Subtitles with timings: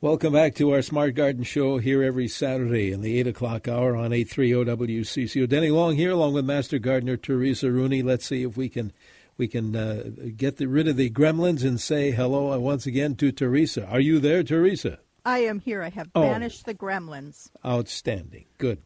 [0.00, 3.96] Welcome back to our Smart Garden Show here every Saturday in the 8 o'clock hour
[3.96, 5.48] on 830 WCCO.
[5.48, 8.04] Denny Long here along with Master Gardener Teresa Rooney.
[8.04, 8.92] Let's see if we can
[9.38, 10.04] we can uh,
[10.36, 13.88] get the, rid of the gremlins and say hello once again to Teresa.
[13.88, 15.00] Are you there, Teresa?
[15.24, 15.82] I am here.
[15.82, 16.22] I have oh.
[16.22, 17.50] banished the gremlins.
[17.66, 18.44] Outstanding.
[18.58, 18.80] Good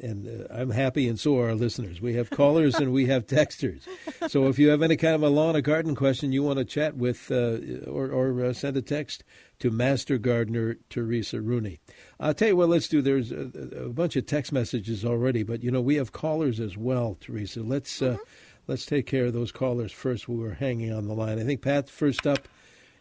[0.00, 2.00] and uh, I'm happy, and so are our listeners.
[2.00, 3.86] We have callers and we have texters.
[4.28, 6.64] So if you have any kind of a lawn or garden question you want to
[6.64, 9.24] chat with uh, or, or uh, send a text
[9.58, 11.80] to Master Gardener Teresa Rooney.
[12.18, 13.00] I'll tell you what, let's do.
[13.00, 16.76] There's a, a, bunch of text messages already, but you know we have callers as
[16.76, 17.62] well, Teresa.
[17.62, 18.22] Let's uh, mm-hmm.
[18.66, 20.28] let's take care of those callers first.
[20.28, 21.38] We were hanging on the line.
[21.38, 22.48] I think Pat first up,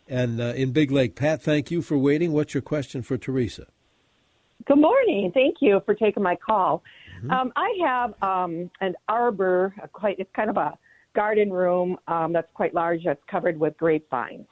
[0.07, 1.16] and uh, in Big Lake.
[1.16, 2.31] Pat, thank you for waiting.
[2.31, 3.67] What's your question for Teresa?
[4.67, 5.31] Good morning.
[5.33, 6.83] Thank you for taking my call.
[7.17, 7.31] Mm-hmm.
[7.31, 10.77] Um, I have um, an arbor, quite it's kind of a
[11.15, 14.47] garden room um, that's quite large that's covered with grapevines.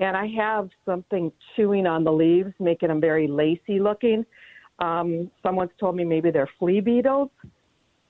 [0.00, 4.24] And I have something chewing on the leaves, making them very lacy looking.
[4.78, 7.30] Um, someone's told me maybe they're flea beetles.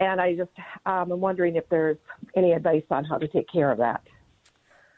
[0.00, 0.50] And I just
[0.87, 1.97] um, am wondering if there's
[2.37, 4.03] any advice on how to take care of that.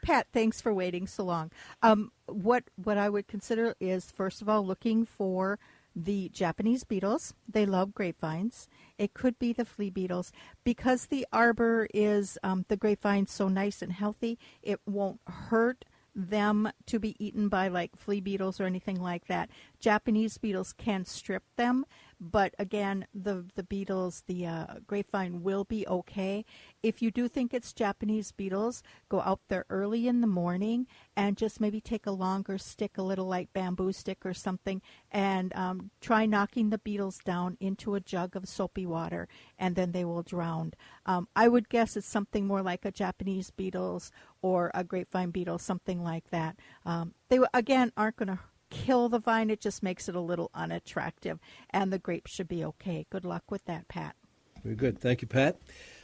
[0.03, 1.51] Pat, thanks for waiting so long.
[1.81, 5.59] Um, what what I would consider is first of all looking for
[5.95, 7.33] the Japanese beetles.
[7.47, 8.67] They love grapevines.
[8.97, 10.31] It could be the flea beetles.
[10.63, 16.69] Because the arbor is um, the grapevine so nice and healthy, it won't hurt them
[16.85, 19.49] to be eaten by like flea beetles or anything like that.
[19.79, 21.85] Japanese beetles can strip them,
[22.23, 26.45] but again, the the beetles, the uh, grapevine will be okay.
[26.83, 30.85] If you do think it's Japanese beetles, go out there early in the morning
[31.17, 35.51] and just maybe take a longer stick, a little like bamboo stick or something, and
[35.55, 39.27] um, try knocking the beetles down into a jug of soapy water,
[39.57, 40.73] and then they will drown.
[41.07, 44.11] Um, I would guess it's something more like a Japanese beetles
[44.43, 46.55] or a grapevine beetle, something like that.
[46.85, 48.39] Um, they again aren't going to
[48.71, 51.39] kill the vine, it just makes it a little unattractive.
[51.69, 53.05] And the grapes should be okay.
[53.11, 54.15] Good luck with that, Pat.
[54.63, 54.99] Very good.
[54.99, 55.57] Thank you, Pat.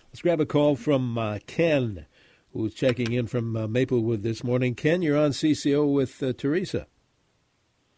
[0.10, 2.06] Let's grab a call from uh, Ken,
[2.54, 4.76] who's checking in from uh, Maplewood this morning.
[4.76, 6.88] Ken, you're on CCO with uh, Teresa.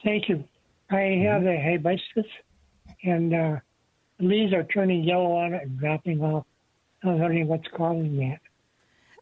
[0.04, 0.44] Thank you.
[0.90, 2.26] I have a hibiscus,
[3.04, 3.56] and uh,
[4.18, 6.46] the leaves are turning yellow on it and dropping off.
[7.04, 8.40] I was wondering what's causing that.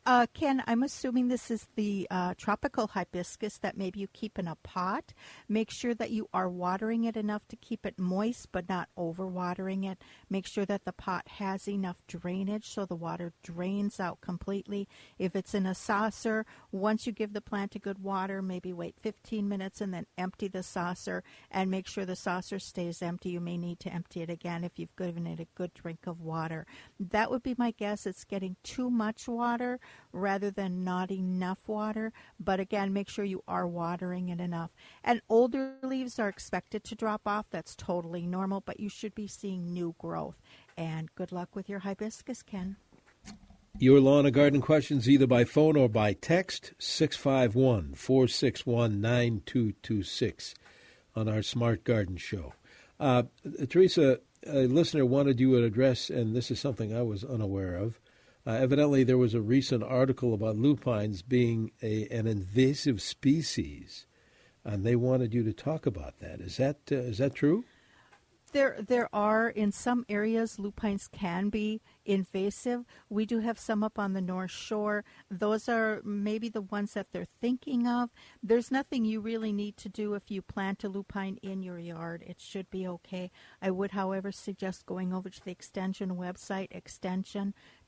[0.07, 4.47] Uh, Ken, I'm assuming this is the uh, tropical hibiscus that maybe you keep in
[4.47, 5.13] a pot.
[5.50, 9.85] Make sure that you are watering it enough to keep it moist, but not overwatering
[9.85, 10.01] it.
[10.29, 14.88] Make sure that the pot has enough drainage so the water drains out completely.
[15.19, 18.96] If it's in a saucer, once you give the plant a good water, maybe wait
[19.01, 23.31] 15 minutes and then empty the saucer and make sure the saucer stays empty.
[23.31, 26.22] You may need to empty it again if you've given it a good drink of
[26.22, 26.66] water.
[26.97, 28.06] That would be my guess.
[28.06, 29.81] It's getting too much water
[30.12, 32.12] rather than not enough water.
[32.40, 34.72] But again, make sure you are watering it enough.
[35.03, 37.46] And older leaves are expected to drop off.
[37.50, 40.38] That's totally normal, but you should be seeing new growth.
[40.78, 42.78] And good luck with your hibiscus, Ken.
[43.80, 50.55] Your lawn and garden questions either by phone or by text 651 461 9226
[51.16, 52.53] on our Smart Garden Show.
[53.00, 53.23] Uh,
[53.70, 58.00] Teresa, a listener wanted you to address, and this is something I was unaware of,
[58.47, 64.05] uh, evidently, there was a recent article about lupines being a, an invasive species,
[64.64, 66.40] and they wanted you to talk about that.
[66.40, 67.66] Is that uh, is that true?
[68.53, 72.85] There, there are in some areas lupines can be invasive.
[73.09, 75.03] We do have some up on the North Shore.
[75.29, 78.09] Those are maybe the ones that they're thinking of.
[78.41, 82.23] There's nothing you really need to do if you plant a lupine in your yard.
[82.26, 83.32] It should be okay.
[83.61, 86.70] I would, however, suggest going over to the extension website,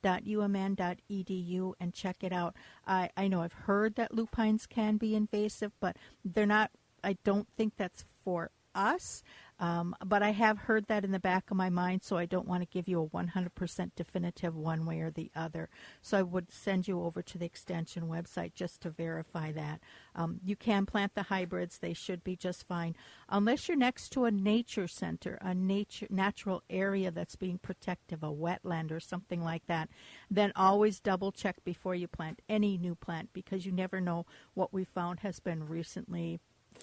[0.03, 2.55] extension.umn.edu, and check it out.
[2.85, 6.71] I, I know I've heard that lupines can be invasive, but they're not.
[7.03, 9.23] I don't think that's for us.
[9.59, 12.47] Um, but I have heard that in the back of my mind, so I don't
[12.47, 15.69] want to give you a 100% definitive one way or the other.
[16.01, 19.81] So I would send you over to the extension website just to verify that.
[20.15, 22.95] Um, you can plant the hybrids; they should be just fine,
[23.27, 28.31] unless you're next to a nature center, a nature natural area that's being protective, a
[28.31, 29.89] wetland or something like that.
[30.31, 34.73] Then always double check before you plant any new plant because you never know what
[34.73, 36.39] we found has been recently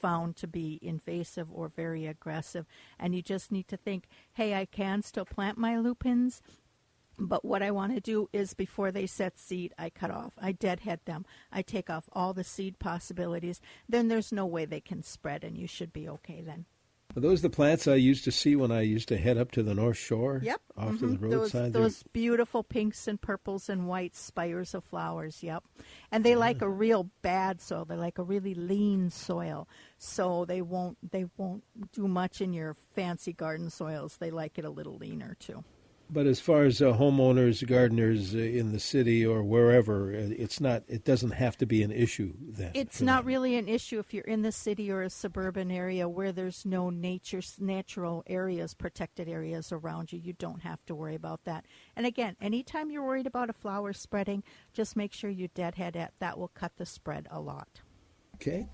[0.06, 2.64] found to be invasive or very aggressive.
[2.96, 4.04] And you just need to think,
[4.34, 6.40] hey, I can still plant my lupins.
[7.18, 10.34] But what I want to do is before they set seed, I cut off.
[10.40, 11.26] I deadhead them.
[11.50, 13.60] I take off all the seed possibilities.
[13.88, 16.66] Then there's no way they can spread, and you should be okay then.
[17.16, 19.62] Are those the plants I used to see when I used to head up to
[19.62, 20.40] the North Shore?
[20.44, 20.60] Yep.
[20.76, 20.96] Off mm-hmm.
[20.98, 21.72] to the roadside.
[21.72, 25.42] Those, those, beautiful pinks and purples and white spires of flowers.
[25.42, 25.64] Yep.
[26.12, 26.36] And they yeah.
[26.36, 27.86] like a real bad soil.
[27.86, 29.66] They like a really lean soil.
[29.96, 34.18] So they won't they won't do much in your fancy garden soils.
[34.18, 35.64] They like it a little leaner too.
[36.08, 40.60] But as far as uh, homeowners, gardeners uh, in the city or wherever, uh, it's
[40.60, 40.84] not.
[40.86, 42.32] It doesn't have to be an issue.
[42.40, 43.26] Then it's not them.
[43.26, 46.90] really an issue if you're in the city or a suburban area where there's no
[46.90, 50.20] nature, natural areas, protected areas around you.
[50.20, 51.64] You don't have to worry about that.
[51.96, 56.12] And again, anytime you're worried about a flower spreading, just make sure you deadhead it.
[56.20, 57.80] That will cut the spread a lot.
[58.36, 58.68] Okay.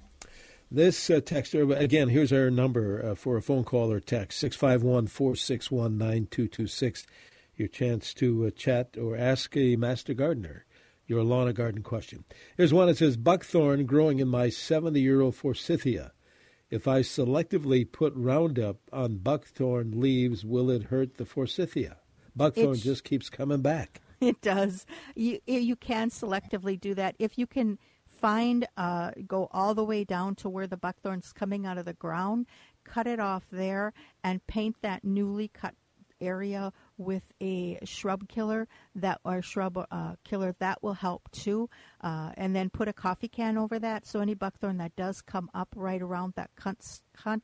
[0.74, 5.06] This uh, texter, again, here's our number uh, for a phone call or text 651
[5.08, 7.06] 461 9226.
[7.56, 10.64] Your chance to uh, chat or ask a master gardener
[11.06, 12.24] your lawn and garden question.
[12.56, 16.12] Here's one that says Buckthorn growing in my 70 year old forsythia.
[16.70, 21.98] If I selectively put Roundup on buckthorn leaves, will it hurt the forsythia?
[22.34, 24.00] Buckthorn it's, just keeps coming back.
[24.22, 24.86] It does.
[25.14, 27.78] You you can selectively do that if you can
[28.22, 31.92] find, uh, go all the way down to where the buckthorn's coming out of the
[31.92, 32.46] ground,
[32.84, 33.92] cut it off there,
[34.22, 35.74] and paint that newly cut
[36.20, 41.68] area with a shrub killer that or shrub uh, killer that will help too.
[42.00, 44.06] Uh, and then put a coffee can over that.
[44.06, 46.78] So any buckthorn that does come up right around that cut,
[47.16, 47.40] cut,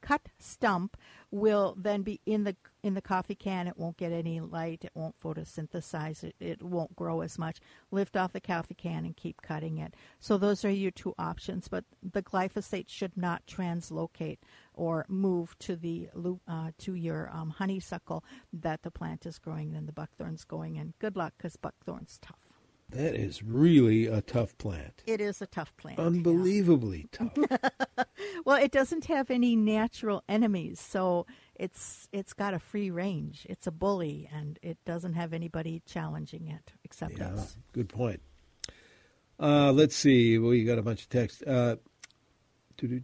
[0.00, 0.96] cut stump
[1.30, 3.68] will then be in the in the coffee can.
[3.68, 4.84] It won't get any light.
[4.84, 6.24] It won't photosynthesize.
[6.24, 7.58] It, it won't grow as much.
[7.90, 9.94] Lift off the coffee can and keep cutting it.
[10.18, 11.68] So those are your two options.
[11.68, 14.38] But the glyphosate should not translocate
[14.74, 16.08] or move to the
[16.48, 20.94] uh, to your um, honeysuckle that the plant is growing and the buckthorn's going in.
[20.98, 22.49] Good luck because buckthorn's tough.
[22.90, 25.02] That is really a tough plant.
[25.06, 25.98] It is a tough plant.
[25.98, 27.28] Unbelievably yeah.
[27.56, 28.06] tough.
[28.44, 33.46] well, it doesn't have any natural enemies, so it's it's got a free range.
[33.48, 37.56] It's a bully, and it doesn't have anybody challenging it except yeah, us.
[37.72, 38.20] Good point.
[39.38, 40.38] Uh, let's see.
[40.38, 41.42] Well, you got a bunch of text.
[41.46, 41.76] Uh,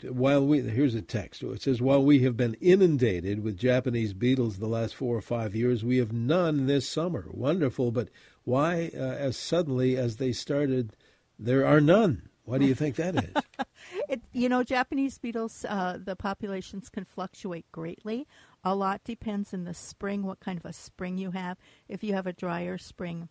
[0.09, 1.43] while we here's a text.
[1.43, 5.55] It says while we have been inundated with Japanese beetles the last four or five
[5.55, 7.27] years, we have none this summer.
[7.31, 8.09] Wonderful, but
[8.47, 10.97] why, uh, as suddenly as they started,
[11.37, 12.29] there are none?
[12.45, 13.67] Why do you think that is?
[14.09, 18.29] it, you know, Japanese beetles, uh, the populations can fluctuate greatly.
[18.63, 21.59] A lot depends in the spring, what kind of a spring you have.
[21.89, 23.29] If you have a drier spring,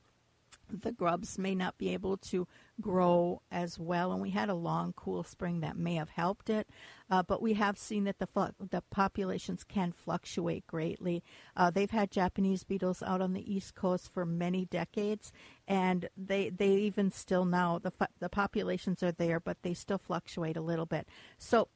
[0.69, 2.47] the grubs may not be able to
[2.81, 4.11] grow as well.
[4.11, 6.67] And we had a long, cool spring that may have helped it.
[7.09, 8.27] Uh, but we have seen that the
[8.71, 11.23] the populations can fluctuate greatly.
[11.55, 15.31] Uh, they've had Japanese beetles out on the East Coast for many decades,
[15.67, 20.57] and they they even still now the the populations are there, but they still fluctuate
[20.57, 21.07] a little bit.
[21.37, 21.69] So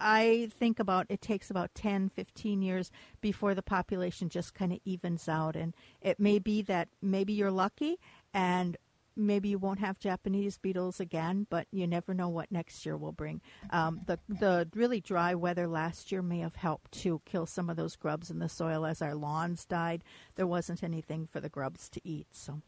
[0.00, 2.90] I think about it takes about 10, 15 years
[3.20, 5.56] before the population just kind of evens out.
[5.56, 7.98] And it may be that maybe you're lucky
[8.32, 8.76] and
[9.16, 13.12] maybe you won't have Japanese beetles again, but you never know what next year will
[13.12, 13.40] bring.
[13.70, 17.76] Um, the the really dry weather last year may have helped to kill some of
[17.76, 20.02] those grubs in the soil as our lawns died.
[20.34, 22.62] There wasn't anything for the grubs to eat, so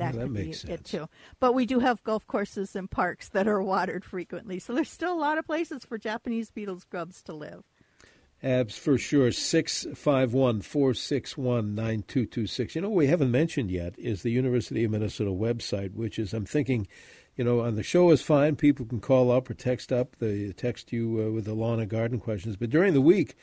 [0.00, 0.72] that, that could be sense.
[0.72, 1.08] it too.
[1.38, 5.12] But we do have golf courses and parks that are watered frequently, so there's still
[5.12, 7.64] a lot of places for Japanese beetles grubs to live.
[8.42, 12.74] Abs for sure, 651 461 9226.
[12.74, 16.32] You know, what we haven't mentioned yet is the University of Minnesota website, which is,
[16.32, 16.88] I'm thinking,
[17.36, 18.56] you know, on the show is fine.
[18.56, 21.90] People can call up or text up, they text you uh, with the lawn and
[21.90, 22.56] garden questions.
[22.56, 23.36] But during the week,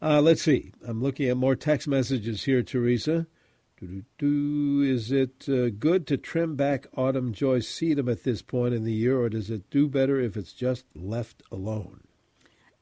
[0.00, 0.72] Uh, let's see.
[0.86, 3.26] I'm looking at more text messages here, Teresa.
[3.80, 8.92] Is it uh, good to trim back autumn joy sedum at this point in the
[8.92, 12.04] year, or does it do better if it's just left alone?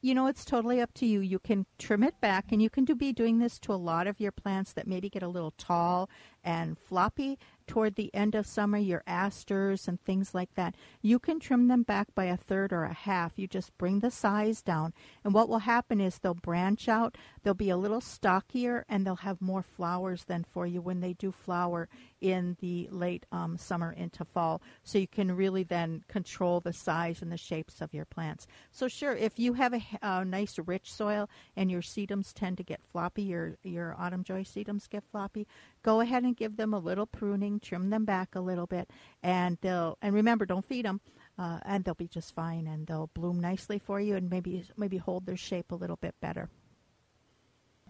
[0.02, 1.20] you know, it's totally up to you.
[1.20, 4.08] You can trim it back, and you can do, be doing this to a lot
[4.08, 6.10] of your plants that maybe get a little tall
[6.42, 10.74] and floppy toward the end of summer, your asters and things like that.
[11.00, 13.32] You can trim them back by a third or a half.
[13.36, 14.92] You just bring the size down,
[15.24, 19.16] and what will happen is they'll branch out, they'll be a little stockier, and they'll
[19.16, 21.88] have more flowers than for you when they do flower
[22.22, 24.62] in the late um, summer into fall.
[24.84, 28.46] So you can really then control the size and the shapes of your plants.
[28.70, 32.62] So sure, if you have a, a nice rich soil and your sedums tend to
[32.62, 35.46] get floppy, your your autumn joy sedums get floppy,
[35.82, 38.88] go ahead and give them a little pruning, trim them back a little bit,
[39.22, 41.00] and they'll and remember don't feed them.
[41.38, 44.98] Uh, and they'll be just fine, and they'll bloom nicely for you, and maybe maybe
[44.98, 46.50] hold their shape a little bit better.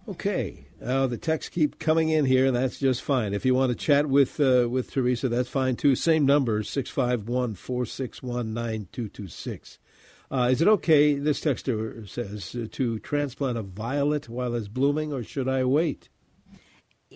[0.08, 3.32] Okay, uh, the texts keep coming in here, and that's just fine.
[3.32, 5.94] If you want to chat with uh, with Teresa, that's fine too.
[5.94, 9.78] Same number, 651 461 9226.
[10.28, 15.12] Uh, is it okay, this texter says, uh, to transplant a violet while it's blooming,
[15.12, 16.08] or should I wait?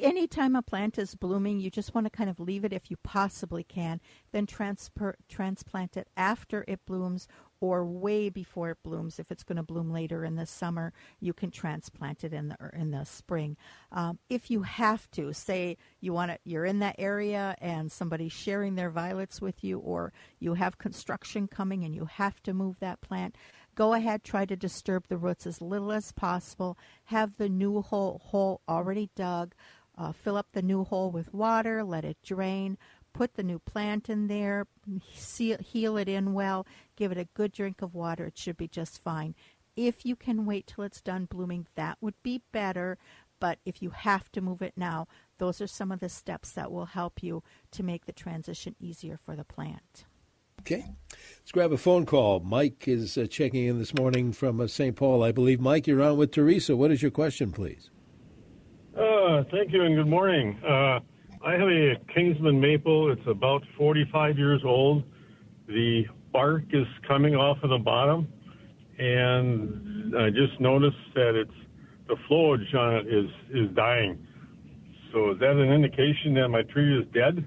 [0.03, 2.97] anytime a plant is blooming, you just want to kind of leave it if you
[3.03, 4.01] possibly can,
[4.33, 7.27] then transfer, transplant it after it blooms
[7.61, 9.19] or way before it blooms.
[9.19, 12.57] If it's going to bloom later in the summer, you can transplant it in the
[12.73, 13.57] in the spring.
[13.93, 18.33] Um, if you have to, say you want it, you're in that area and somebody's
[18.33, 22.79] sharing their violets with you, or you have construction coming and you have to move
[22.81, 23.37] that plant.
[23.75, 26.79] Go ahead, try to disturb the roots as little as possible.
[27.05, 29.55] Have the new hole, hole already dug.
[29.99, 32.77] Uh, fill up the new hole with water, let it drain,
[33.17, 34.67] put the new plant in there,
[35.15, 38.27] seal, heal it in well, give it a good drink of water.
[38.27, 39.35] It should be just fine.
[39.75, 42.99] If you can wait till it's done blooming, that would be better.
[43.41, 45.09] But if you have to move it now,
[45.39, 47.43] those are some of the steps that will help you
[47.73, 50.05] to make the transition easier for the plant.
[50.61, 50.85] Okay.
[51.39, 52.41] Let's grab a phone call.
[52.41, 54.97] Mike is uh, checking in this morning from uh, St.
[54.97, 55.61] Paul, I believe.
[55.61, 56.77] Mike, you're on with Teresa.
[56.77, 57.91] What is your question, please?
[58.97, 60.59] Uh, thank you and good morning.
[61.47, 63.13] I have a Kingsman maple.
[63.13, 65.05] It's about 45 years old.
[65.69, 68.27] The bark is coming off of the bottom,
[68.99, 71.55] and I just noticed that it's
[72.09, 74.27] the foliage on it is is dying.
[75.13, 77.47] So is that an indication that my tree is dead?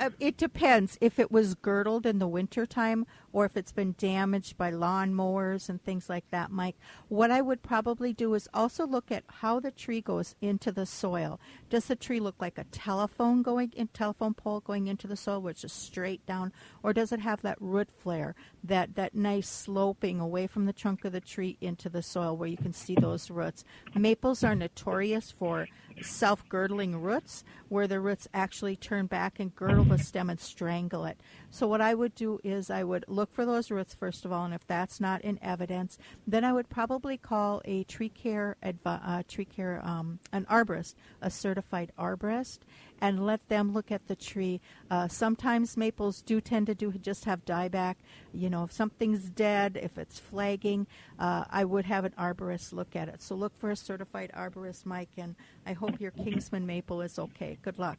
[0.00, 4.56] Uh, it depends if it was girdled in the wintertime or if it's been damaged
[4.56, 6.76] by lawn mowers and things like that, Mike.
[7.08, 10.86] What I would probably do is also look at how the tree goes into the
[10.86, 11.40] soil.
[11.70, 15.40] Does the tree look like a telephone going in telephone pole going into the soil,
[15.40, 18.34] which is straight down, or does it have that root flare,
[18.64, 22.48] that that nice sloping away from the trunk of the tree into the soil where
[22.48, 23.64] you can see those roots?
[23.94, 25.68] Maples are notorious for
[26.00, 31.04] self girdling roots, where the roots actually turn back and girdle the stem and strangle
[31.04, 31.20] it.
[31.50, 34.44] So, what I would do is I would look for those roots first of all,
[34.44, 39.00] and if that's not in evidence, then I would probably call a tree care, advi-
[39.04, 42.60] uh, tree care, um, an arborist, a certified arborist,
[43.00, 44.60] and let them look at the tree.
[44.90, 47.96] Uh, sometimes maples do tend to do just have dieback.
[48.32, 50.86] You know, if something's dead, if it's flagging,
[51.18, 53.22] uh, I would have an arborist look at it.
[53.22, 55.34] So look for a certified arborist, Mike, and
[55.66, 57.58] I hope your Kingsman maple is okay.
[57.62, 57.98] Good luck.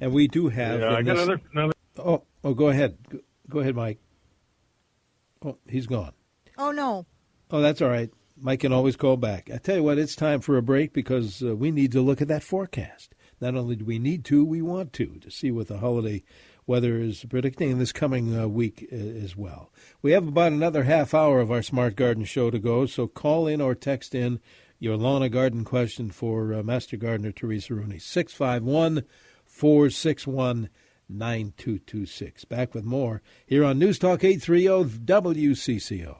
[0.00, 0.80] And we do have.
[0.80, 1.22] Yeah, I got this...
[1.24, 1.72] another, another.
[1.98, 2.98] Oh, oh, go ahead.
[3.48, 3.98] Go ahead, Mike.
[5.44, 6.12] Oh, he's gone.
[6.56, 7.06] Oh no.
[7.50, 8.10] Oh, that's all right.
[8.36, 9.50] Mike can always call back.
[9.52, 12.20] I tell you what, it's time for a break because uh, we need to look
[12.20, 13.14] at that forecast.
[13.40, 16.24] Not only do we need to, we want to, to see what the holiday
[16.66, 19.70] weather is predicting in this coming uh, week uh, as well.
[20.02, 23.46] We have about another half hour of our Smart Garden show to go, so call
[23.46, 24.40] in or text in
[24.78, 27.98] your lawn and garden question for uh, Master Gardener Teresa Rooney.
[27.98, 29.04] 651
[29.44, 30.68] 461
[31.08, 32.44] 9226.
[32.44, 36.18] Back with more here on News Talk 830 WCCO.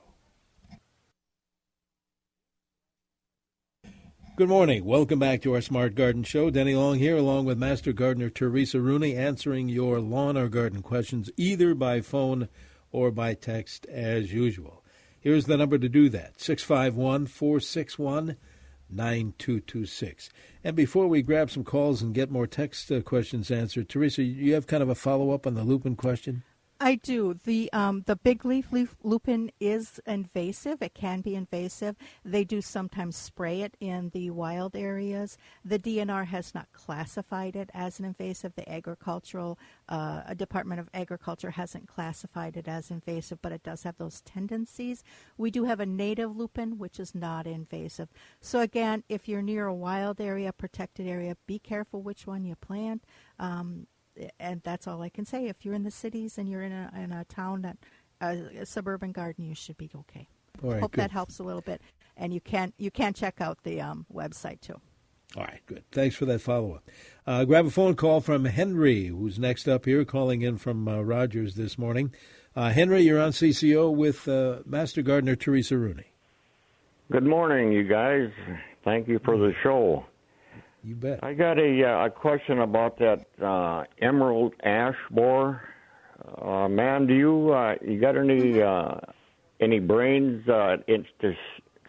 [4.37, 4.85] Good morning.
[4.85, 6.51] Welcome back to our Smart Garden Show.
[6.51, 11.31] Denny Long here, along with Master Gardener Teresa Rooney, answering your lawn or garden questions
[11.37, 12.49] either by phone
[12.91, 14.85] or by text as usual.
[15.21, 18.37] Here's the number to do that 651 461
[18.95, 20.31] 9226.
[20.63, 24.55] And before we grab some calls and get more text uh, questions answered, Teresa, you
[24.55, 26.43] have kind of a follow up on the lupin question?
[26.85, 27.33] I do.
[27.33, 30.83] The um, the big leaf, leaf lupin is invasive.
[30.83, 31.97] It can be invasive.
[32.27, 35.39] They do sometimes spray it in the wild areas.
[35.65, 38.55] The DNR has not classified it as an invasive.
[38.55, 43.97] The agricultural uh, Department of Agriculture hasn't classified it as invasive, but it does have
[43.97, 45.03] those tendencies.
[45.39, 48.11] We do have a native lupin, which is not invasive.
[48.43, 52.57] So again, if you're near a wild area, protected area, be careful which one you
[52.57, 53.05] plant.
[53.39, 53.87] Um,
[54.39, 55.47] and that's all I can say.
[55.47, 57.79] If you're in the cities and you're in a, in a town that
[58.21, 60.29] uh, a suburban garden, you should be okay.
[60.63, 61.01] All right, Hope good.
[61.01, 61.81] that helps a little bit.
[62.17, 64.81] And you can you can check out the um, website too.
[65.37, 65.83] All right, good.
[65.91, 66.89] Thanks for that follow up.
[67.27, 71.01] Uh, grab a phone call from Henry, who's next up here, calling in from uh,
[71.01, 72.15] Rogers this morning.
[72.55, 76.13] Uh, Henry, you're on CCO with uh, Master Gardener Teresa Rooney.
[77.11, 78.31] Good morning, you guys.
[78.85, 80.05] Thank you for the show.
[80.85, 81.25] You bet.
[81.25, 85.63] I got a, uh, a question about that uh, emerald ash borer.
[86.43, 88.97] Uh, man, do you uh, you got any uh,
[89.61, 91.33] any brains uh, to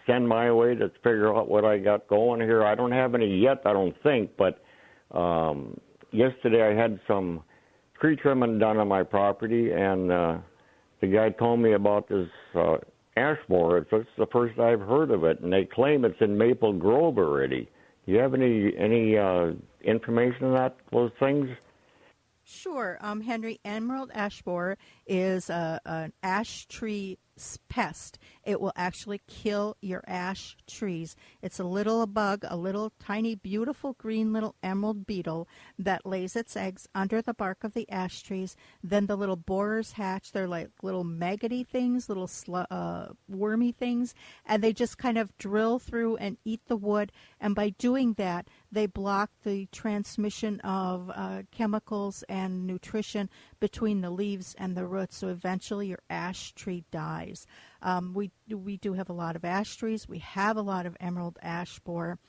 [0.07, 2.63] send my way to figure out what I got going here?
[2.63, 4.31] I don't have any yet, I don't think.
[4.37, 4.63] But
[5.11, 5.77] um,
[6.11, 7.43] yesterday I had some
[7.99, 10.37] tree trimming done on my property, and uh,
[11.01, 12.77] the guy told me about this uh,
[13.17, 13.79] ash borer.
[13.79, 17.17] It's, it's the first I've heard of it, and they claim it's in Maple Grove
[17.17, 17.69] already.
[18.05, 21.49] You have any any uh, information on that those things?
[22.43, 23.59] Sure, um, Henry.
[23.65, 27.17] Emerald ash borer is a, an ash tree
[27.69, 28.17] pest.
[28.43, 31.15] It will actually kill your ash trees.
[31.41, 36.55] It's a little bug, a little tiny, beautiful green little emerald beetle that lays its
[36.55, 38.55] eggs under the bark of the ash trees.
[38.83, 40.31] Then the little borers hatch.
[40.31, 42.29] They're like little maggoty things, little
[42.69, 44.13] uh, wormy things,
[44.45, 47.11] and they just kind of drill through and eat the wood.
[47.39, 53.29] And by doing that, they block the transmission of uh, chemicals and nutrition
[53.65, 55.17] between the leaves and the roots.
[55.17, 57.47] So eventually, your ash tree dies.
[57.81, 60.07] Um, we we do have a lot of ash trees.
[60.07, 62.19] We have a lot of emerald ash borer.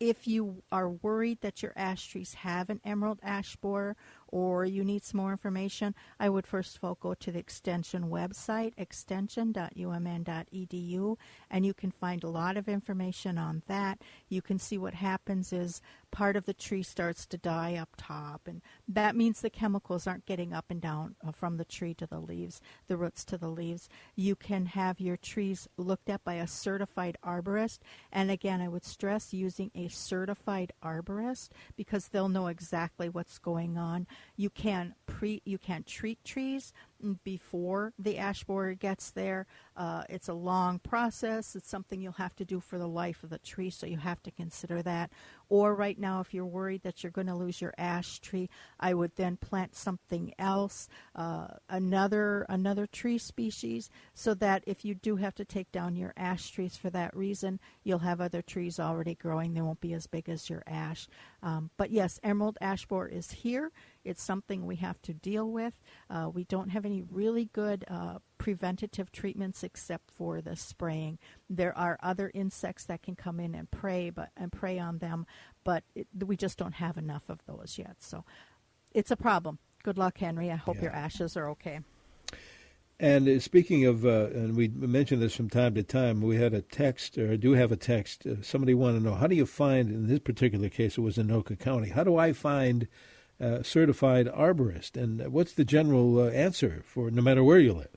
[0.00, 3.94] If you are worried that your ash trees have an emerald ash borer
[4.32, 8.10] or you need some more information, I would first of all go to the extension
[8.10, 11.16] website, extension.umn.edu,
[11.50, 14.02] and you can find a lot of information on that.
[14.28, 18.42] You can see what happens is part of the tree starts to die up top,
[18.46, 22.06] and that means the chemicals aren't getting up and down uh, from the tree to
[22.06, 23.88] the leaves, the roots to the leaves.
[24.16, 27.78] You can have your trees looked at by a certified arborist,
[28.12, 33.76] and again, I would stress using a certified arborist because they'll know exactly what's going
[33.76, 34.06] on.
[34.36, 36.72] You can pre you can treat trees
[37.24, 39.46] before the ash borer gets there.
[39.76, 41.56] Uh, it's a long process.
[41.56, 44.22] It's something you'll have to do for the life of the tree, so you have
[44.22, 45.10] to consider that.
[45.48, 48.94] Or right now, if you're worried that you're going to lose your ash tree, I
[48.94, 55.16] would then plant something else, uh, another another tree species, so that if you do
[55.16, 59.14] have to take down your ash trees for that reason, you'll have other trees already
[59.14, 59.54] growing.
[59.54, 61.08] They won't be as big as your ash.
[61.42, 63.72] Um, but yes, emerald ash borer is here.
[64.04, 65.74] It's something we have to deal with.
[66.08, 71.18] Uh, we don't have any really good uh, preventative treatments except for the spraying.
[71.48, 75.26] There are other insects that can come in and prey, but and prey on them,
[75.64, 77.96] but it, we just don't have enough of those yet.
[78.00, 78.24] So
[78.94, 79.58] it's a problem.
[79.82, 80.50] Good luck, Henry.
[80.50, 80.82] I hope Yeah.
[80.84, 81.80] your ashes are okay.
[82.98, 86.52] And uh, speaking of, uh, and we mentioned this from time to time, we had
[86.52, 88.26] a text, or do have a text.
[88.26, 91.16] Uh, somebody wanted to know how do you find, in this particular case, it was
[91.16, 92.88] in Anoka County, how do I find
[93.40, 95.00] a certified arborist?
[95.00, 97.96] And what's the general uh, answer for no matter where you live?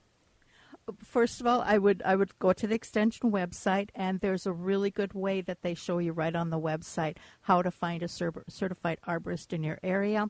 [1.02, 4.52] First of all, I would I would go to the extension website, and there's a
[4.52, 8.10] really good way that they show you right on the website how to find a
[8.10, 10.30] cer- certified arborist in your area.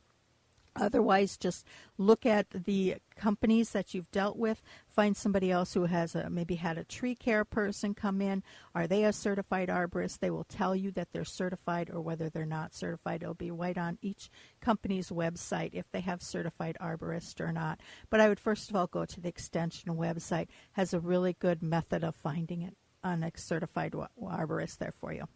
[0.76, 1.66] Otherwise, just
[1.98, 4.62] look at the companies that you've dealt with.
[4.88, 8.44] Find somebody else who has a, maybe had a tree care person come in.
[8.74, 10.20] Are they a certified arborist?
[10.20, 13.22] They will tell you that they're certified or whether they're not certified.
[13.22, 14.30] It'll be right on each
[14.62, 17.80] company's website if they have certified arborist or not.
[18.10, 20.48] But I would first of all go to the extension website.
[20.72, 25.28] Has a really good method of finding it on a certified arborist there for you.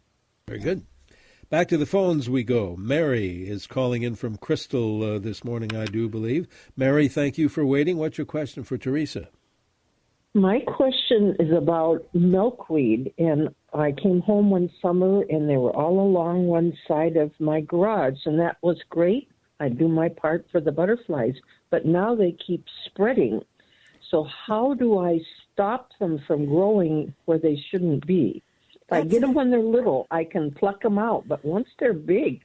[0.47, 0.85] Very good.
[1.49, 2.75] Back to the phones we go.
[2.75, 6.45] Mary is calling in from Crystal uh, this morning, I do believe.
[6.75, 7.95] Mary, thank you for waiting.
[7.97, 9.29] What's your question for Teresa?
[10.33, 16.01] My question is about milkweed, and I came home one summer and they were all
[16.01, 19.29] along one side of my garage, and that was great.
[19.61, 21.35] I do my part for the butterflies,
[21.69, 23.39] but now they keep spreading.
[24.11, 25.21] So, how do I
[25.53, 28.43] stop them from growing where they shouldn't be?
[28.89, 31.93] If I get them when they're little, I can pluck them out, but once they're
[31.93, 32.41] big,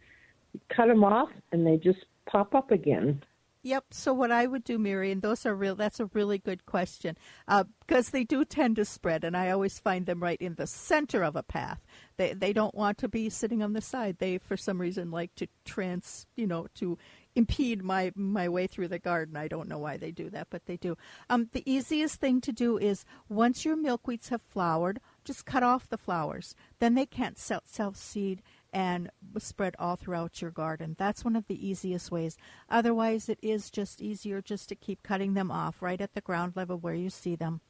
[0.75, 3.23] cut them off and they just pop up again.
[3.65, 3.85] Yep.
[3.93, 5.77] So what I would do, Mary, and those are real.
[5.77, 9.79] That's a really good question uh, because they do tend to spread, and I always
[9.79, 11.81] find them right in the center of a path.
[12.17, 14.19] They they don't want to be sitting on the side.
[14.19, 16.99] They, for some reason, like to trans, you know, to
[17.37, 19.37] impede my my way through the garden.
[19.37, 20.97] I don't know why they do that, but they do.
[21.31, 25.89] Um, the easiest thing to do is once your milkweeds have flowered, just cut off
[25.89, 26.55] the flowers.
[26.79, 30.97] Then they can't self seed and spread all throughout your garden.
[30.99, 32.37] That's one of the easiest ways.
[32.69, 36.55] Otherwise, it is just easier just to keep cutting them off right at the ground
[36.57, 37.61] level where you see them.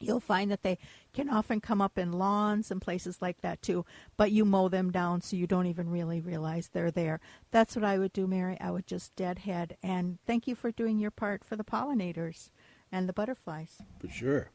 [0.00, 0.78] You'll find that they
[1.12, 4.90] can often come up in lawns and places like that too, but you mow them
[4.90, 7.20] down so you don't even really realize they're there.
[7.52, 8.58] That's what I would do, Mary.
[8.60, 9.76] I would just deadhead.
[9.82, 12.50] And thank you for doing your part for the pollinators
[12.90, 13.78] and the butterflies.
[14.00, 14.50] For sure.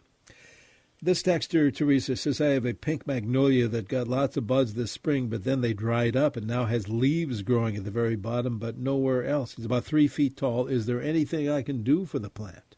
[1.01, 4.91] This texter, Teresa, says I have a pink magnolia that got lots of buds this
[4.91, 8.59] spring, but then they dried up and now has leaves growing at the very bottom,
[8.59, 9.53] but nowhere else.
[9.53, 10.67] It's about three feet tall.
[10.67, 12.68] Is there anything I can do for the plant?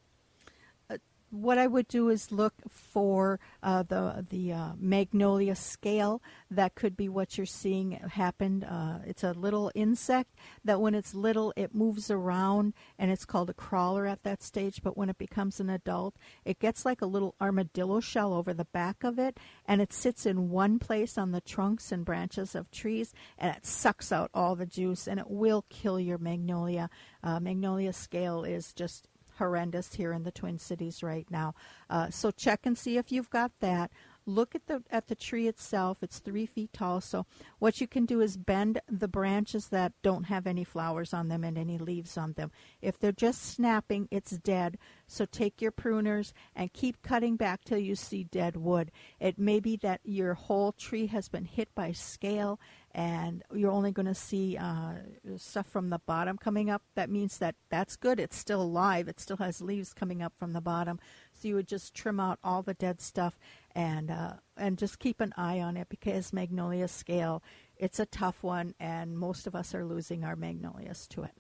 [1.32, 6.22] What I would do is look for uh, the the uh, magnolia scale.
[6.50, 8.64] That could be what you're seeing happen.
[8.64, 13.50] Uh, it's a little insect that when it's little, it moves around, and it's called
[13.50, 14.82] a crawler at that stage.
[14.84, 18.66] But when it becomes an adult, it gets like a little armadillo shell over the
[18.66, 22.70] back of it, and it sits in one place on the trunks and branches of
[22.72, 26.90] trees, and it sucks out all the juice, and it will kill your magnolia.
[27.24, 29.08] Uh, magnolia scale is just
[29.42, 31.56] horrendous here in the Twin Cities right now.
[31.90, 33.90] Uh, so check and see if you've got that.
[34.32, 35.98] Look at the at the tree itself.
[36.02, 37.02] It's three feet tall.
[37.02, 37.26] So
[37.60, 41.44] what you can do is bend the branches that don't have any flowers on them
[41.44, 42.50] and any leaves on them.
[42.82, 44.78] If they're just snapping, it's dead.
[45.06, 48.92] So take your pruners and keep cutting back till you see dead wood.
[49.20, 52.58] It may be that your whole tree has been hit by scale
[52.94, 54.94] and you're only going to see uh,
[55.38, 56.84] stuff from the bottom coming up.
[56.96, 58.20] That means that that's good.
[58.20, 59.08] It's still alive.
[59.08, 61.00] It still has leaves coming up from the bottom.
[61.34, 63.38] So you would just trim out all the dead stuff
[63.76, 67.42] and uh, and just keep an eye on it because magnolia scale,
[67.78, 71.32] it's a tough one, and most of us are losing our magnolias to it.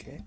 [0.00, 0.22] Okay.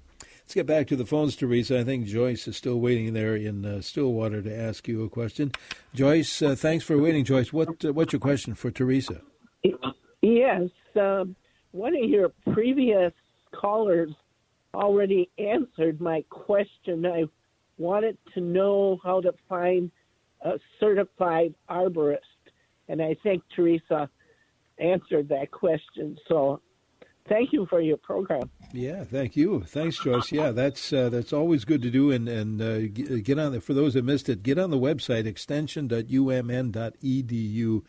[0.51, 1.79] Let's get back to the phones, Teresa.
[1.79, 5.53] I think Joyce is still waiting there in uh, Stillwater to ask you a question.
[5.93, 7.23] Joyce, uh, thanks for waiting.
[7.23, 9.21] Joyce, what uh, what's your question for Teresa?
[10.21, 11.35] Yes, um,
[11.71, 13.13] one of your previous
[13.53, 14.11] callers
[14.73, 17.05] already answered my question.
[17.05, 17.25] I
[17.77, 19.91] wanted to know how to find
[20.43, 22.19] a certified arborist,
[22.87, 24.09] and I think Teresa
[24.77, 26.17] answered that question.
[26.27, 26.61] So,
[27.27, 28.49] thank you for your program.
[28.73, 29.61] Yeah, thank you.
[29.61, 30.31] Thanks, Joyce.
[30.31, 32.11] Yeah, that's uh, that's always good to do.
[32.11, 32.79] And and uh,
[33.21, 37.83] get on the, for those that missed it, get on the website extension.umn.edu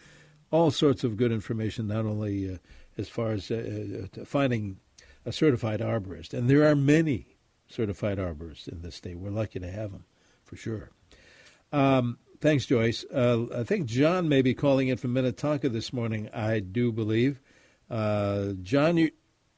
[0.53, 2.59] all sorts of good information, not only uh,
[2.97, 4.79] as far as uh, uh finding
[5.25, 7.39] a certified arborist, and there are many
[7.69, 9.19] certified arborists in this state.
[9.19, 10.05] We're lucky to have them,
[10.45, 10.91] for sure.
[11.73, 13.05] Um, thanks, Joyce.
[13.13, 16.29] Uh, I think John may be calling in from Minnetonka this morning.
[16.35, 17.41] I do believe.
[17.89, 19.11] Uh, John, you.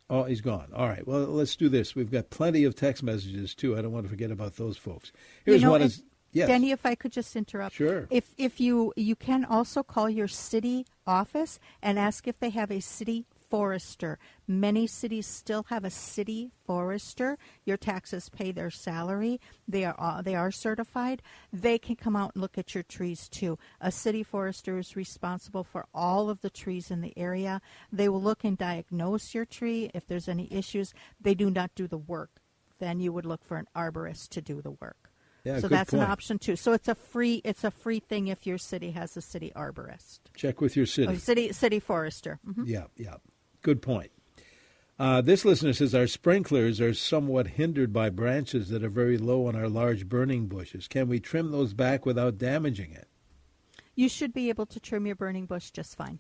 [0.09, 0.69] Oh, he's gone.
[0.75, 1.05] All right.
[1.07, 1.97] Well, let's do this.
[1.97, 3.77] We've got plenty of text messages too.
[3.77, 5.11] I don't want to forget about those folks.
[5.45, 5.83] Here's you know, one.
[5.83, 6.03] Is,
[6.35, 6.49] Yes.
[6.49, 7.77] Denny, if I could just interrupt.
[7.77, 8.09] Sure.
[8.11, 12.73] If if you you can also call your city office and ask if they have
[12.73, 14.19] a city forester.
[14.47, 17.39] Many cities still have a city forester.
[17.65, 19.41] Your taxes pay their salary.
[19.67, 21.23] They are uh, they are certified.
[21.53, 23.59] They can come out and look at your trees too.
[23.81, 27.61] A city forester is responsible for all of the trees in the area.
[27.93, 30.93] They will look and diagnose your tree if there's any issues.
[31.21, 32.31] They do not do the work.
[32.79, 35.11] Then you would look for an arborist to do the work.
[35.45, 36.03] Yeah, so that's point.
[36.03, 36.57] an option too.
[36.57, 40.21] So it's a free it's a free thing if your city has a city arborist.
[40.35, 41.13] Check with your city.
[41.13, 42.41] Oh, city city forester.
[42.49, 42.65] Mm-hmm.
[42.67, 43.17] Yeah, yeah.
[43.65, 44.13] Good point.
[44.99, 49.47] Uh, this listener says our sprinklers are somewhat hindered by branches that are very low
[49.47, 50.87] on our large burning bushes.
[50.87, 53.09] Can we trim those back without damaging it?
[53.95, 56.19] You should be able to trim your burning bush just fine.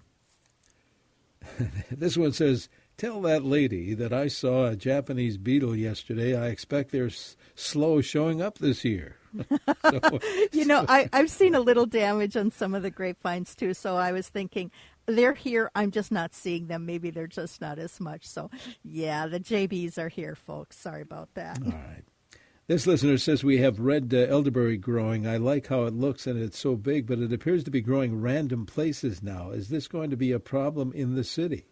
[1.90, 6.37] this one says Tell that lady that I saw a Japanese beetle yesterday.
[6.37, 9.16] I expect they're s- slow showing up this year.
[9.90, 10.20] so,
[10.52, 13.96] you know, I, I've seen a little damage on some of the grapevines too, so
[13.96, 14.70] I was thinking
[15.06, 15.70] they're here.
[15.74, 16.86] I'm just not seeing them.
[16.86, 18.26] Maybe they're just not as much.
[18.26, 18.50] So,
[18.82, 20.76] yeah, the JBs are here, folks.
[20.76, 21.58] Sorry about that.
[21.64, 22.04] All right.
[22.66, 25.26] This listener says we have red uh, elderberry growing.
[25.26, 28.22] I like how it looks and it's so big, but it appears to be growing
[28.22, 29.50] random places now.
[29.50, 31.66] Is this going to be a problem in the city?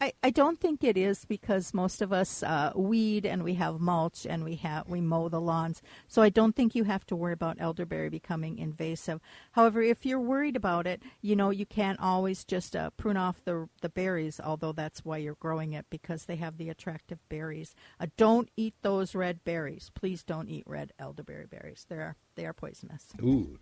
[0.00, 3.80] I, I don't think it is because most of us uh, weed and we have
[3.80, 5.82] mulch and we have we mow the lawns.
[6.08, 9.20] So I don't think you have to worry about elderberry becoming invasive.
[9.52, 13.44] However, if you're worried about it, you know you can't always just uh, prune off
[13.44, 14.40] the the berries.
[14.42, 17.74] Although that's why you're growing it because they have the attractive berries.
[18.00, 19.90] Uh, don't eat those red berries.
[19.94, 21.84] Please don't eat red elderberry berries.
[21.88, 23.08] They are they are poisonous.
[23.22, 23.58] Ooh,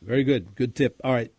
[0.00, 0.54] very good.
[0.54, 0.98] Good tip.
[1.04, 1.32] All right.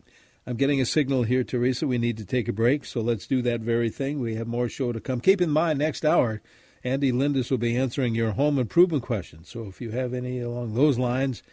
[0.46, 1.86] I'm getting a signal here, Teresa.
[1.86, 4.18] We need to take a break, so let's do that very thing.
[4.18, 5.20] We have more show to come.
[5.20, 6.42] Keep in mind, next hour,
[6.82, 9.48] Andy Lindus will be answering your home improvement questions.
[9.48, 11.44] So if you have any along those lines,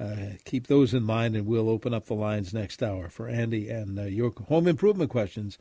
[0.00, 3.68] uh, keep those in mind, and we'll open up the lines next hour for Andy
[3.68, 5.58] and uh, your home improvement questions.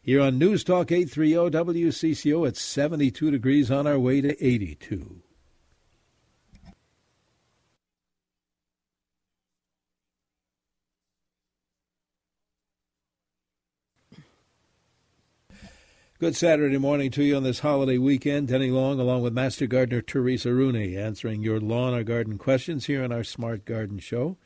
[0.00, 5.22] Here on News Talk 830 WCCO, it's 72 degrees on our way to 82.
[16.20, 18.48] Good Saturday morning to you on this holiday weekend.
[18.48, 23.02] Denny Long, along with Master Gardener Teresa Rooney, answering your lawn or garden questions here
[23.02, 24.36] on our Smart Garden Show.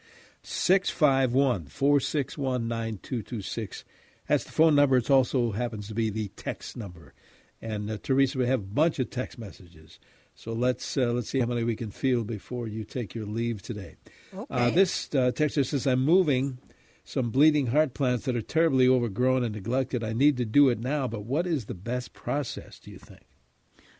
[0.45, 3.85] 651 461 9226.
[4.29, 4.99] That's the phone number.
[4.99, 7.13] It also happens to be the text number.
[7.61, 9.99] And uh, Teresa, we have a bunch of text messages.
[10.37, 13.63] So let's uh, let's see how many we can field before you take your leave
[13.63, 13.97] today.
[14.33, 14.47] Okay.
[14.49, 16.59] Uh, this uh, texter says, I'm moving
[17.05, 20.03] some bleeding heart plants that are terribly overgrown and neglected.
[20.03, 23.23] I need to do it now, but what is the best process, do you think?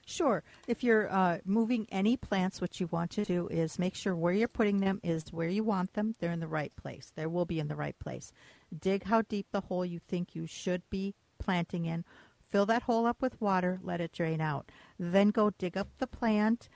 [0.07, 0.43] Sure.
[0.69, 4.35] If you're uh, moving any plants, what you want to do is make sure where
[4.35, 6.15] you're putting them is where you want them.
[6.19, 7.13] They're in the right place.
[7.15, 8.33] They will be in the right place.
[8.79, 12.05] Dig how deep the hole you think you should be planting in.
[12.51, 14.71] Fill that hole up with water, let it drain out.
[14.99, 16.69] Then go dig up the plant,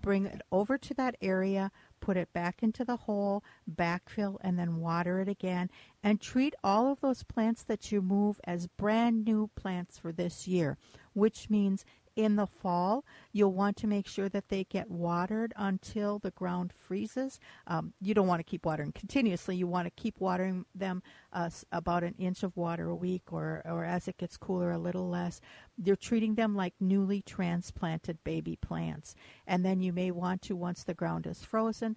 [0.00, 1.72] bring it over to that area,
[2.06, 5.68] put it back into the hole, backfill, and then water it again.
[6.04, 10.46] And treat all of those plants that you move as brand new plants for this
[10.46, 10.78] year,
[11.14, 11.84] which means
[12.16, 16.72] in the fall, you'll want to make sure that they get watered until the ground
[16.72, 17.38] freezes.
[17.66, 19.56] Um, you don't want to keep watering continuously.
[19.56, 21.02] You want to keep watering them
[21.32, 24.78] uh, about an inch of water a week, or, or as it gets cooler, a
[24.78, 25.40] little less.
[25.76, 29.14] You're treating them like newly transplanted baby plants.
[29.46, 31.96] And then you may want to, once the ground is frozen,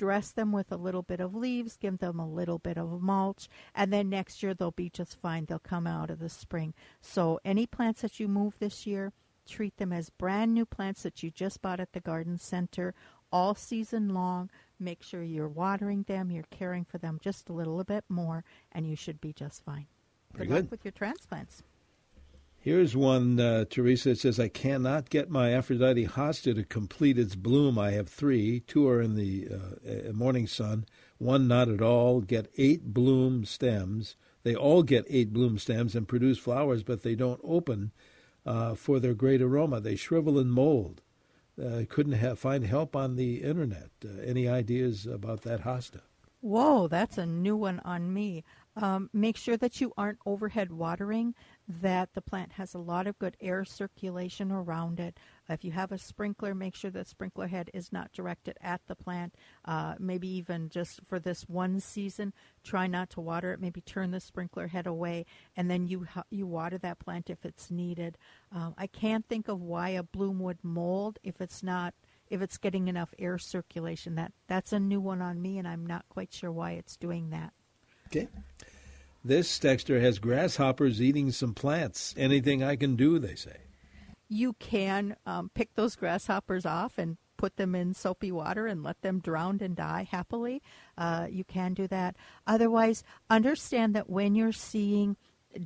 [0.00, 3.48] dress them with a little bit of leaves, give them a little bit of mulch,
[3.74, 5.44] and then next year they'll be just fine.
[5.44, 6.72] They'll come out of the spring.
[7.02, 9.12] So, any plants that you move this year,
[9.50, 12.94] treat them as brand new plants that you just bought at the garden center
[13.32, 14.48] all season long.
[14.78, 18.86] Make sure you're watering them, you're caring for them just a little bit more, and
[18.86, 19.86] you should be just fine.
[20.34, 21.62] Very good luck with your transplants.
[22.62, 24.10] Here's one, uh, Teresa.
[24.10, 27.78] It says, I cannot get my Aphrodite hosta to complete its bloom.
[27.78, 28.60] I have three.
[28.60, 30.84] Two are in the uh, morning sun,
[31.16, 32.20] one not at all.
[32.20, 34.14] Get eight bloom stems.
[34.42, 37.92] They all get eight bloom stems and produce flowers, but they don't open
[38.50, 39.80] uh, for their great aroma.
[39.80, 41.02] They shrivel and mold.
[41.60, 43.90] Uh, couldn't find help on the internet.
[44.04, 46.00] Uh, any ideas about that hosta?
[46.40, 48.44] Whoa, that's a new one on me.
[48.76, 51.34] Um, make sure that you aren't overhead watering,
[51.80, 55.18] that the plant has a lot of good air circulation around it.
[55.48, 58.96] If you have a sprinkler, make sure the sprinkler head is not directed at the
[58.96, 59.36] plant.
[59.64, 62.32] Uh, maybe even just for this one season,
[62.64, 63.60] try not to water it.
[63.60, 67.70] Maybe turn the sprinkler head away, and then you you water that plant if it's
[67.70, 68.18] needed.
[68.52, 71.94] Um, I can't think of why a bloom would mold if it's not
[72.28, 74.16] if it's getting enough air circulation.
[74.16, 77.30] That that's a new one on me, and I'm not quite sure why it's doing
[77.30, 77.52] that.
[78.08, 78.28] Okay.
[79.24, 82.14] This texter has grasshoppers eating some plants.
[82.16, 83.58] Anything I can do, they say.
[84.28, 89.00] You can um, pick those grasshoppers off and put them in soapy water and let
[89.02, 90.62] them drown and die happily.
[90.96, 92.16] Uh, you can do that.
[92.46, 95.16] Otherwise, understand that when you're seeing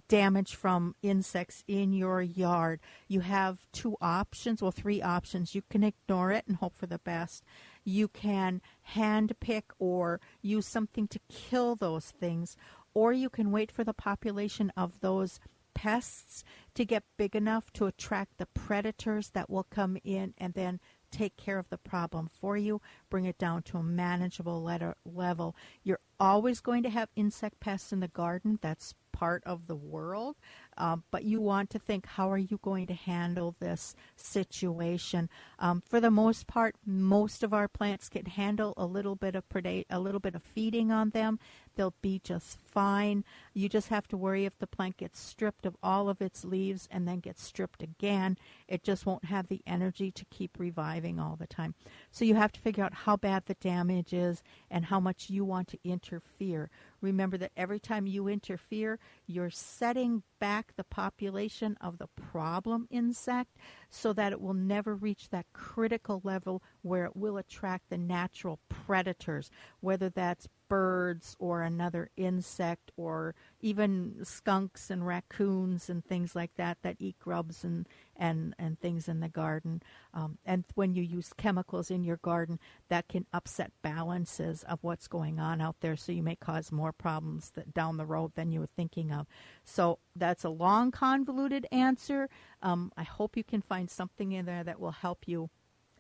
[0.08, 5.54] damage from insects in your yard, you have two options, well, three options.
[5.54, 7.44] You can ignore it and hope for the best.
[7.84, 12.56] You can hand pick or use something to kill those things,
[12.94, 15.40] or you can wait for the population of those
[15.74, 20.80] pests to get big enough to attract the predators that will come in and then
[21.10, 25.54] take care of the problem for you, bring it down to a manageable letter, level.
[25.82, 28.58] You're always going to have insect pests in the garden.
[28.62, 30.36] That's part of the world.
[30.76, 35.28] Um, but you want to think, how are you going to handle this situation?
[35.58, 39.48] Um, for the most part, most of our plants can handle a little bit of
[39.48, 41.38] predate, a little bit of feeding on them.
[41.76, 43.24] They'll be just fine.
[43.52, 46.88] You just have to worry if the plant gets stripped of all of its leaves
[46.90, 48.38] and then gets stripped again.
[48.68, 51.74] It just won't have the energy to keep reviving all the time.
[52.10, 55.44] So you have to figure out how bad the damage is and how much you
[55.44, 56.70] want to interfere.
[57.04, 63.58] Remember that every time you interfere, you're setting back the population of the problem insect
[63.90, 68.58] so that it will never reach that critical level where it will attract the natural
[68.70, 76.50] predators, whether that's birds or another insect or even skunks and raccoons and things like
[76.56, 79.80] that that eat grubs and, and, and things in the garden.
[80.12, 82.58] Um, and when you use chemicals in your garden,
[82.88, 85.94] that can upset balances of what's going on out there.
[85.94, 89.28] So you may cause more problems that down the road than you were thinking of.
[89.62, 92.28] So that's a long, convoluted answer.
[92.62, 95.50] Um, I hope you can find something in there that will help you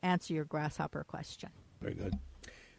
[0.02, 1.50] answer your grasshopper question.
[1.80, 2.18] Very good.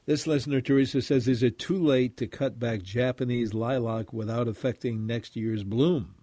[0.05, 5.07] This listener, Teresa, says, Is it too late to cut back Japanese lilac without affecting
[5.07, 6.15] next year's bloom?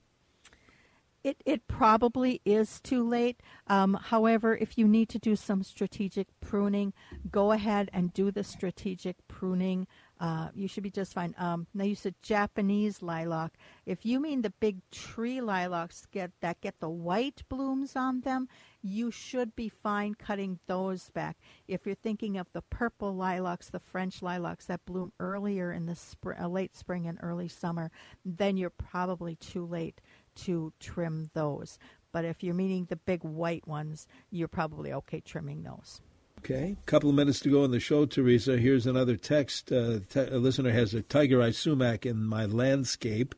[1.24, 3.40] It, it probably is too late.
[3.68, 6.92] Um, however, if you need to do some strategic pruning,
[7.30, 9.86] go ahead and do the strategic pruning.
[10.18, 11.34] Uh, you should be just fine.
[11.38, 13.52] Um, now you said Japanese lilac.
[13.86, 18.48] If you mean the big tree lilacs get that get the white blooms on them,
[18.82, 21.38] you should be fine cutting those back.
[21.68, 25.96] If you're thinking of the purple lilacs, the French lilacs that bloom earlier in the
[25.96, 27.90] spring, uh, late spring and early summer,
[28.24, 30.00] then you're probably too late
[30.34, 31.78] to trim those.
[32.12, 36.00] But if you're meaning the big white ones, you're probably okay trimming those.
[36.38, 38.58] Okay, a couple of minutes to go on the show, Teresa.
[38.58, 39.70] Here's another text.
[39.70, 43.34] Uh, te- a listener has a tiger eye sumac in my landscape.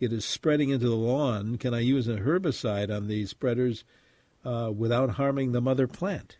[0.00, 1.58] It is spreading into the lawn.
[1.58, 3.84] Can I use a herbicide on these spreaders
[4.44, 6.38] uh, without harming the mother plant?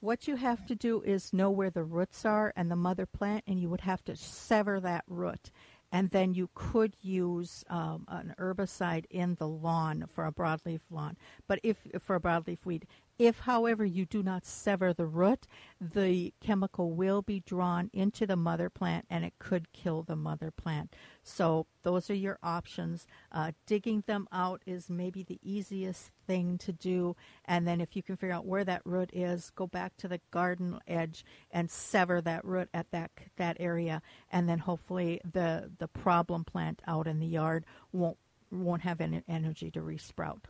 [0.00, 3.44] What you have to do is know where the roots are and the mother plant,
[3.46, 5.50] and you would have to sever that root
[5.94, 11.16] and then you could use um, an herbicide in the lawn for a broadleaf lawn.
[11.46, 15.46] But if for a broadleaf weed, if, however, you do not sever the root,
[15.80, 20.50] the chemical will be drawn into the mother plant and it could kill the mother
[20.50, 20.94] plant.
[21.22, 23.06] So, those are your options.
[23.30, 27.14] Uh, digging them out is maybe the easiest thing to do.
[27.44, 30.20] And then, if you can figure out where that root is, go back to the
[30.30, 34.02] garden edge and sever that root at that, that area.
[34.30, 38.18] And then, hopefully, the, the problem plant out in the yard won't,
[38.50, 40.40] won't have any energy to resprout.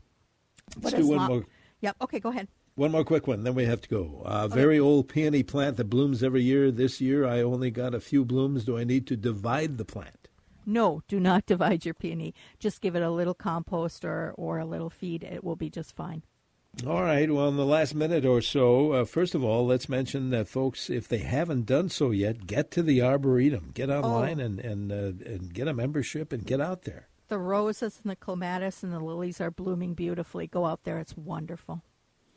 [0.80, 1.46] Let's do one long- more
[1.80, 1.96] Yep.
[2.02, 2.48] Okay, go ahead.
[2.76, 4.22] One more quick one, then we have to go.
[4.24, 4.54] Uh, okay.
[4.54, 6.72] Very old peony plant that blooms every year.
[6.72, 8.64] This year I only got a few blooms.
[8.64, 10.28] Do I need to divide the plant?
[10.66, 12.34] No, do not divide your peony.
[12.58, 15.22] Just give it a little compost or, or a little feed.
[15.22, 16.24] It will be just fine.
[16.84, 17.30] All right.
[17.30, 20.90] Well, in the last minute or so, uh, first of all, let's mention that folks,
[20.90, 23.70] if they haven't done so yet, get to the Arboretum.
[23.72, 24.44] Get online oh.
[24.44, 27.06] and, and, uh, and get a membership and get out there.
[27.28, 30.46] The roses and the clematis and the lilies are blooming beautifully.
[30.46, 31.82] Go out there; it's wonderful.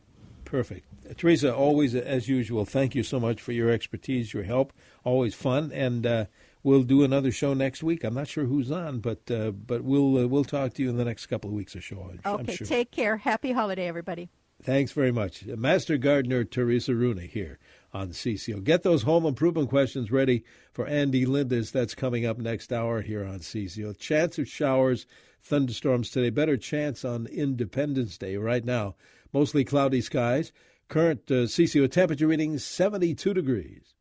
[0.45, 0.86] Perfect.
[1.10, 4.73] Uh, Teresa, always, as usual, thank you so much for your expertise, your help.
[5.03, 5.71] Always fun.
[5.71, 6.25] And uh,
[6.62, 8.03] we'll do another show next week.
[8.03, 10.97] I'm not sure who's on, but uh, but we'll uh, we'll talk to you in
[10.97, 12.12] the next couple of weeks or so.
[12.25, 12.67] I'm okay, sure.
[12.67, 13.17] take care.
[13.17, 14.29] Happy holiday, everybody.
[14.63, 15.45] Thanks very much.
[15.45, 17.58] Master Gardener Teresa Rooney here
[17.93, 18.63] on CCO.
[18.63, 21.71] Get those home improvement questions ready for Andy Lindis.
[21.71, 23.97] That's coming up next hour here on CCO.
[23.97, 25.08] Chance of showers,
[25.43, 26.30] thunderstorms today.
[26.30, 28.95] Better chance on Independence Day right now.
[29.34, 30.52] Mostly cloudy skies.
[30.89, 33.95] Current uh, CCO temperature reading 72 degrees.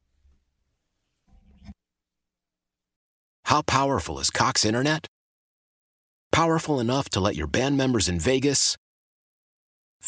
[3.44, 5.06] How powerful is Cox Internet?
[6.30, 8.76] Powerful enough to let your band members in Vegas,